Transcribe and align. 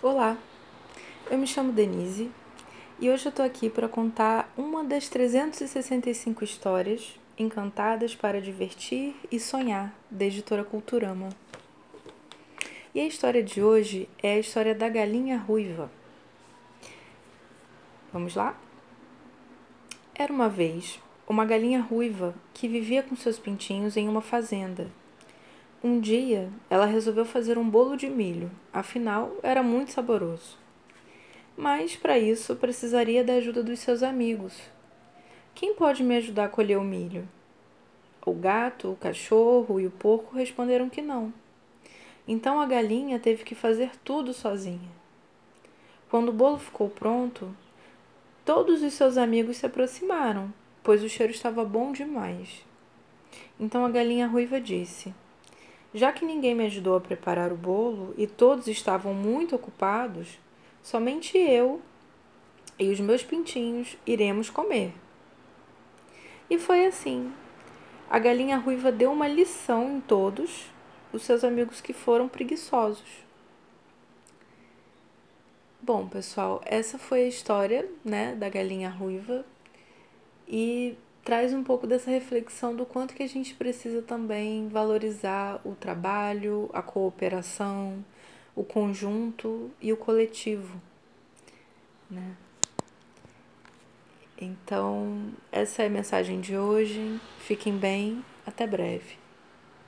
Olá, 0.00 0.38
eu 1.28 1.36
me 1.36 1.44
chamo 1.44 1.72
Denise 1.72 2.30
e 3.00 3.10
hoje 3.10 3.26
eu 3.26 3.32
tô 3.32 3.42
aqui 3.42 3.68
para 3.68 3.88
contar 3.88 4.48
uma 4.56 4.84
das 4.84 5.08
365 5.08 6.44
histórias 6.44 7.18
encantadas 7.36 8.14
para 8.14 8.40
divertir 8.40 9.16
e 9.28 9.40
sonhar 9.40 9.92
da 10.08 10.24
editora 10.24 10.62
Culturama. 10.62 11.30
E 12.94 13.00
a 13.00 13.06
história 13.08 13.42
de 13.42 13.60
hoje 13.60 14.08
é 14.22 14.34
a 14.34 14.38
história 14.38 14.72
da 14.72 14.88
galinha 14.88 15.36
ruiva. 15.36 15.90
Vamos 18.12 18.36
lá? 18.36 18.56
Era 20.14 20.32
uma 20.32 20.48
vez 20.48 21.00
uma 21.28 21.44
galinha 21.44 21.80
ruiva 21.80 22.36
que 22.54 22.68
vivia 22.68 23.02
com 23.02 23.16
seus 23.16 23.36
pintinhos 23.36 23.96
em 23.96 24.08
uma 24.08 24.22
fazenda 24.22 24.88
um 25.82 26.00
dia, 26.00 26.50
ela 26.68 26.86
resolveu 26.86 27.24
fazer 27.24 27.56
um 27.56 27.68
bolo 27.68 27.96
de 27.96 28.10
milho, 28.10 28.50
afinal, 28.72 29.36
era 29.42 29.62
muito 29.62 29.92
saboroso. 29.92 30.58
Mas, 31.56 31.94
para 31.94 32.18
isso, 32.18 32.56
precisaria 32.56 33.22
da 33.22 33.34
ajuda 33.34 33.62
dos 33.62 33.78
seus 33.78 34.02
amigos. 34.02 34.60
Quem 35.54 35.74
pode 35.74 36.02
me 36.02 36.16
ajudar 36.16 36.44
a 36.46 36.48
colher 36.48 36.78
o 36.78 36.84
milho? 36.84 37.28
O 38.26 38.32
gato, 38.32 38.92
o 38.92 38.96
cachorro 38.96 39.80
e 39.80 39.86
o 39.86 39.90
porco 39.90 40.36
responderam 40.36 40.88
que 40.88 41.00
não. 41.00 41.32
Então 42.26 42.60
a 42.60 42.66
galinha 42.66 43.18
teve 43.18 43.42
que 43.42 43.54
fazer 43.54 43.92
tudo 44.04 44.34
sozinha. 44.34 44.90
Quando 46.10 46.28
o 46.28 46.32
bolo 46.32 46.58
ficou 46.58 46.90
pronto, 46.90 47.56
todos 48.44 48.82
os 48.82 48.92
seus 48.94 49.16
amigos 49.16 49.56
se 49.56 49.66
aproximaram, 49.66 50.52
pois 50.82 51.02
o 51.02 51.08
cheiro 51.08 51.32
estava 51.32 51.64
bom 51.64 51.92
demais. 51.92 52.64
Então 53.58 53.84
a 53.84 53.90
galinha 53.90 54.26
ruiva 54.26 54.60
disse: 54.60 55.14
já 55.94 56.12
que 56.12 56.24
ninguém 56.24 56.54
me 56.54 56.66
ajudou 56.66 56.96
a 56.96 57.00
preparar 57.00 57.52
o 57.52 57.56
bolo 57.56 58.14
e 58.16 58.26
todos 58.26 58.66
estavam 58.66 59.14
muito 59.14 59.56
ocupados, 59.56 60.38
somente 60.82 61.36
eu 61.36 61.80
e 62.78 62.90
os 62.90 63.00
meus 63.00 63.22
pintinhos 63.22 63.96
iremos 64.06 64.50
comer. 64.50 64.92
E 66.50 66.58
foi 66.58 66.86
assim. 66.86 67.32
A 68.08 68.18
galinha 68.18 68.56
ruiva 68.56 68.90
deu 68.90 69.12
uma 69.12 69.28
lição 69.28 69.96
em 69.96 70.00
todos 70.00 70.66
os 71.12 71.22
seus 71.22 71.44
amigos 71.44 71.80
que 71.80 71.92
foram 71.92 72.28
preguiçosos. 72.28 73.26
Bom, 75.80 76.06
pessoal, 76.06 76.60
essa 76.64 76.98
foi 76.98 77.24
a 77.24 77.28
história, 77.28 77.88
né, 78.04 78.34
da 78.34 78.48
galinha 78.48 78.90
ruiva. 78.90 79.44
E 80.46 80.96
traz 81.28 81.52
um 81.52 81.62
pouco 81.62 81.86
dessa 81.86 82.10
reflexão 82.10 82.74
do 82.74 82.86
quanto 82.86 83.12
que 83.12 83.22
a 83.22 83.28
gente 83.28 83.52
precisa 83.52 84.00
também 84.00 84.66
valorizar 84.66 85.60
o 85.62 85.74
trabalho, 85.74 86.70
a 86.72 86.80
cooperação, 86.80 88.02
o 88.56 88.64
conjunto 88.64 89.70
e 89.78 89.92
o 89.92 89.96
coletivo, 89.98 90.80
né? 92.10 92.34
Então, 94.40 95.30
essa 95.52 95.82
é 95.82 95.86
a 95.88 95.90
mensagem 95.90 96.40
de 96.40 96.56
hoje. 96.56 97.20
Fiquem 97.40 97.76
bem, 97.76 98.24
até 98.46 98.66
breve. 98.66 99.18